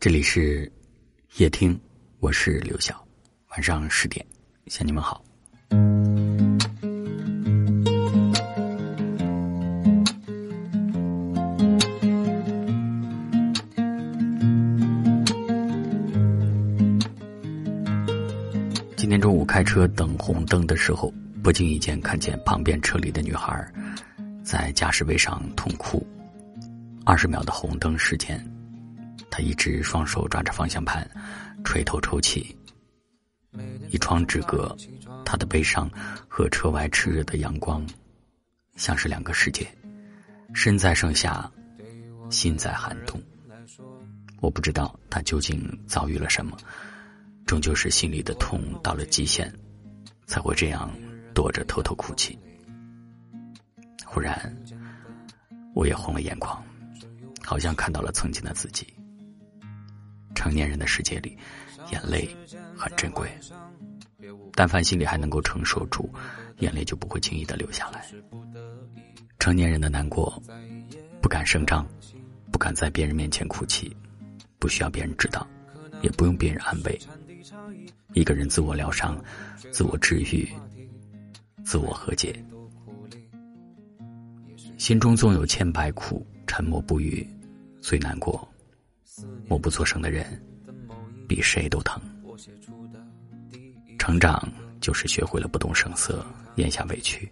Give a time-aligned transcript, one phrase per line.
[0.00, 0.72] 这里是
[1.36, 1.78] 夜听，
[2.20, 3.06] 我是刘晓。
[3.50, 4.24] 晚上十点，
[4.66, 5.22] 向你们好。
[18.96, 21.12] 今天中午开车等红灯的时候，
[21.42, 23.70] 不经意间看见旁边车里的女孩
[24.42, 26.02] 在驾驶位上痛哭。
[27.04, 28.42] 二十秒的红灯时间。
[29.30, 31.08] 他一直双手抓着方向盘，
[31.64, 32.56] 垂头抽泣。
[33.88, 34.76] 一窗之隔，
[35.24, 35.90] 他的悲伤
[36.28, 37.86] 和车外炽热的阳光，
[38.76, 39.66] 像是两个世界。
[40.52, 41.50] 身在盛夏，
[42.28, 43.20] 心在寒冬。
[44.40, 46.56] 我不知道他究竟遭遇了什么，
[47.46, 49.52] 终究是心里的痛到了极限，
[50.26, 50.90] 才会这样
[51.34, 52.38] 躲着偷偷哭泣。
[54.04, 54.56] 忽然，
[55.74, 56.60] 我也红了眼眶，
[57.42, 58.86] 好像看到了曾经的自己。
[60.40, 61.36] 成年人的世界里，
[61.92, 62.26] 眼泪
[62.74, 63.28] 很珍贵。
[64.54, 66.08] 但凡心里还能够承受住，
[66.60, 68.06] 眼泪就不会轻易的流下来。
[69.38, 70.42] 成年人的难过，
[71.20, 71.86] 不敢声张，
[72.50, 73.94] 不敢在别人面前哭泣，
[74.58, 75.46] 不需要别人知道，
[76.00, 76.98] 也不用别人安慰。
[78.14, 79.22] 一个人自我疗伤，
[79.70, 80.48] 自我治愈，
[81.66, 82.34] 自我和解。
[84.78, 87.28] 心中纵有千百苦，沉默不语，
[87.82, 88.49] 最难过。
[89.48, 90.24] 默不作声的人，
[91.28, 92.00] 比谁都疼。
[93.98, 94.48] 成长
[94.80, 96.24] 就是学会了不动声色，
[96.56, 97.30] 咽下委屈，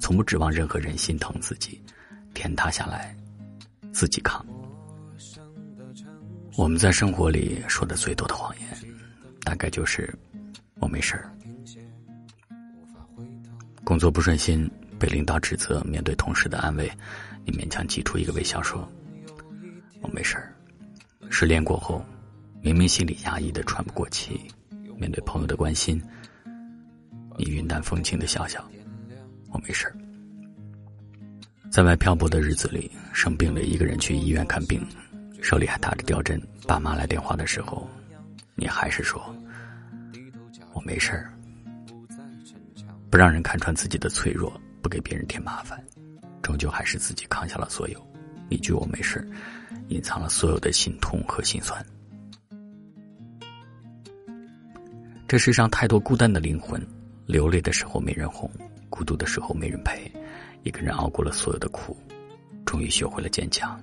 [0.00, 1.80] 从不指望任何人心疼自己，
[2.34, 3.16] 天塌下来
[3.92, 4.44] 自己扛。
[6.56, 8.68] 我们在生活里说的最多的谎言，
[9.44, 10.12] 大概就是
[10.80, 11.30] 我没事儿。
[13.84, 14.68] 工作不顺心，
[14.98, 16.90] 被领导指责，面对同事的安慰，
[17.44, 18.86] 你勉强挤出一个微笑说：“。”
[21.40, 22.04] 失恋过后，
[22.60, 24.40] 明明心里压抑的喘不过气，
[24.96, 26.02] 面对朋友的关心，
[27.36, 28.68] 你云淡风轻的笑笑，
[29.52, 29.94] 我没事儿。
[31.70, 34.84] 在外漂泊的日子里，生病了一个人去医院看病，
[35.40, 37.88] 手里还打着吊针，爸妈来电话的时候，
[38.56, 39.32] 你还是说，
[40.72, 41.32] 我没事儿。
[43.08, 45.80] 不让人看穿自己的脆弱，不给别人添麻烦，
[46.42, 48.08] 终究还是自己扛下了所有。
[48.48, 49.28] 一句我没事儿。
[49.88, 51.84] 隐藏了所有的心痛和心酸。
[55.26, 56.80] 这世上太多孤单的灵魂，
[57.26, 58.50] 流泪的时候没人哄，
[58.88, 60.10] 孤独的时候没人陪。
[60.62, 61.96] 一个人熬过了所有的苦，
[62.64, 63.78] 终于学会了坚强。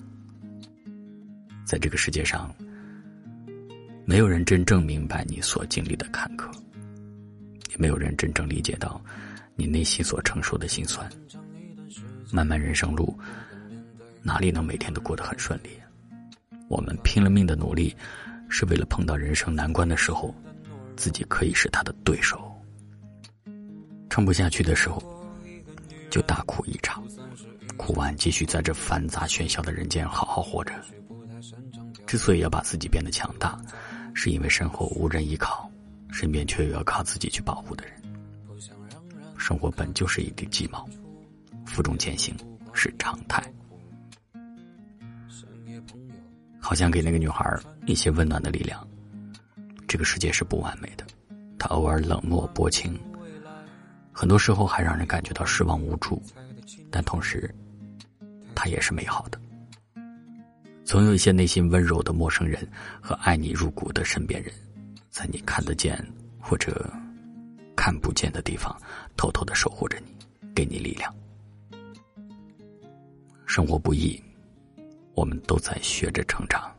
[1.65, 2.53] 在这个世界上，
[4.05, 6.51] 没有人真正明白你所经历的坎坷，
[7.71, 9.01] 也没有人真正理解到
[9.55, 11.09] 你内心所承受的心酸。
[12.31, 13.17] 漫漫人生路，
[14.21, 15.69] 哪里能每天都过得很顺利？
[16.67, 17.95] 我们拼了命的努力，
[18.49, 20.33] 是为了碰到人生难关的时候，
[20.95, 22.51] 自己可以是他的对手。
[24.09, 25.01] 撑不下去的时候，
[26.09, 27.03] 就大哭一场，
[27.77, 30.73] 哭完继续在这繁杂喧嚣的人间好好活着。
[32.07, 33.59] 之所以要把自己变得强大，
[34.13, 35.69] 是因为身后无人依靠，
[36.11, 37.93] 身边却有要靠自己去保护的人。
[39.37, 40.87] 生活本就是一地鸡毛，
[41.65, 42.33] 负重前行
[42.73, 43.43] 是常态。
[46.65, 47.47] 好像给那个女孩
[47.85, 48.85] 一些温暖的力量。
[49.87, 51.05] 这个世界是不完美的，
[51.59, 52.99] 他偶尔冷漠薄情，
[54.11, 56.19] 很多时候还让人感觉到失望无助，
[56.89, 57.53] 但同时，
[58.55, 59.39] 他也是美好的。
[60.83, 62.67] 总有一些内心温柔的陌生人
[62.99, 64.51] 和爱你入骨的身边人，
[65.11, 66.03] 在你看得见
[66.39, 66.91] 或者
[67.75, 68.75] 看不见的地方，
[69.15, 71.13] 偷偷的守护着你，给你力量。
[73.45, 74.19] 生活不易。
[75.15, 76.75] 我们都在学着成长，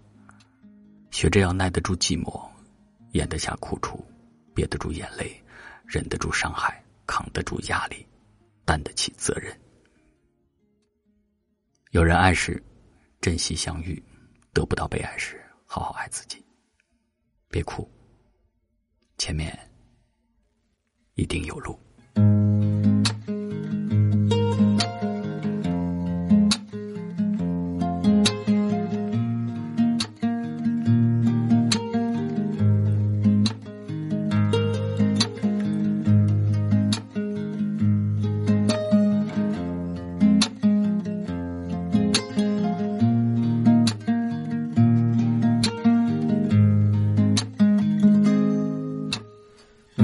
[1.10, 2.46] 学着要耐得住寂寞，
[3.12, 4.04] 咽得下苦楚，
[4.54, 5.42] 憋得住眼泪，
[5.86, 8.06] 忍得住伤害，扛得住压力，
[8.66, 9.58] 担得起责任。
[11.92, 12.62] 有人爱时，
[13.22, 13.98] 珍惜相遇；
[14.52, 16.44] 得不到被爱时，好好爱自己。
[17.48, 17.90] 别哭，
[19.16, 19.58] 前面
[21.14, 21.78] 一定有路。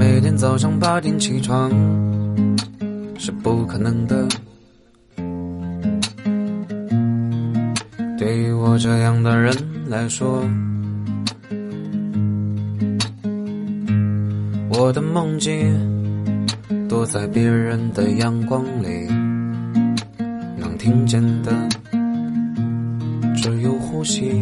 [0.05, 1.71] 每天早上八点起床
[3.17, 4.27] 是不可能的。
[8.17, 9.55] 对于我这样的人
[9.87, 10.43] 来说，
[14.67, 15.73] 我的梦境
[16.89, 19.07] 躲在别人的阳光里，
[20.57, 21.53] 能听见的
[23.37, 24.33] 只有呼吸。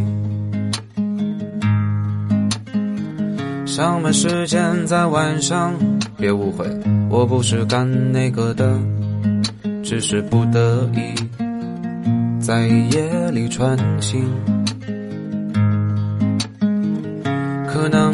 [3.72, 5.74] 上班时间在晚上，
[6.18, 6.66] 别误会，
[7.10, 8.78] 我不是干那个的，
[9.82, 11.16] 只是不得已
[12.38, 14.26] 在夜里穿行。
[17.66, 18.12] 可能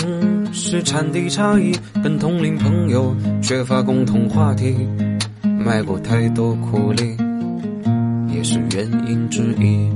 [0.53, 4.87] 是产地差异，跟同龄朋友缺乏共同话题，
[5.41, 7.17] 卖过太多苦力，
[8.31, 9.89] 也是原因之一。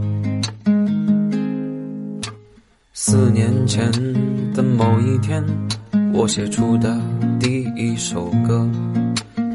[3.03, 3.91] 四年前
[4.53, 5.43] 的某一天，
[6.13, 7.01] 我写出的
[7.39, 8.69] 第一首歌，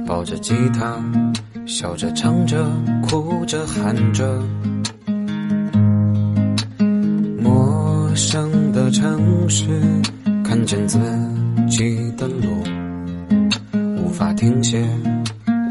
[0.05, 1.01] 抱着吉他，
[1.65, 2.67] 笑着唱着，
[3.09, 4.43] 哭着喊着。
[7.41, 9.65] 陌生的城市，
[10.43, 10.99] 看见自
[11.69, 12.49] 己的路，
[14.03, 14.85] 无法停歇，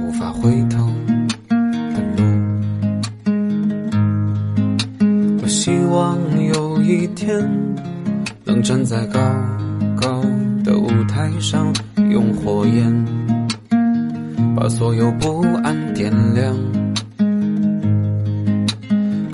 [0.01, 0.84] 无法回头
[5.45, 7.47] 我希望有一天
[8.45, 9.19] 能站在高
[9.95, 10.23] 高
[10.63, 11.71] 的舞台上，
[12.09, 13.05] 用火焰
[14.55, 16.51] 把所有不安点亮。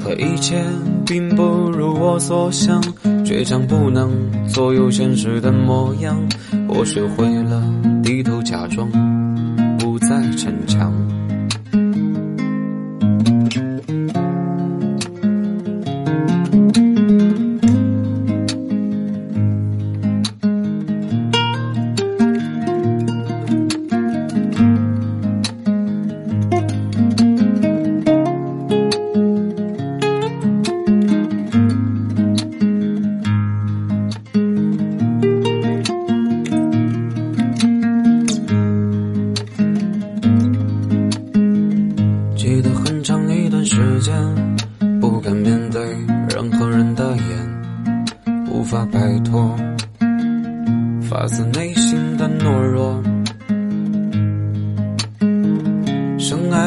[0.03, 0.61] 可一切
[1.05, 2.81] 并不如我所想，
[3.23, 4.11] 倔强不能
[4.49, 6.17] 左右现实的模样。
[6.67, 7.63] 我学会了
[8.03, 8.91] 低头假装，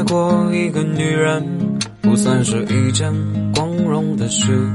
[0.05, 1.43] 过一个女人，
[2.01, 3.13] 不算是一件
[3.55, 4.67] 光荣的事，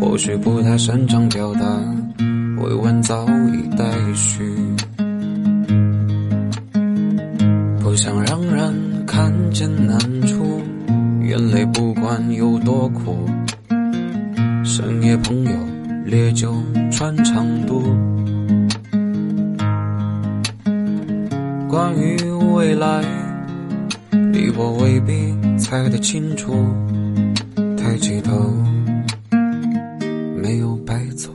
[0.00, 1.60] 或许不太擅长表达，
[2.62, 3.84] 委婉早已待
[4.14, 4.42] 续。
[7.80, 10.60] 不想让人看见难处，
[11.22, 13.28] 眼泪不管有多苦。
[14.64, 15.50] 深夜朋友
[16.06, 16.54] 烈酒
[16.90, 17.82] 穿肠毒。
[21.68, 22.16] 关于
[22.54, 23.02] 未来，
[24.42, 26.52] 你我未必猜得清楚。
[27.78, 28.52] 抬起头，
[30.36, 31.30] 没有白走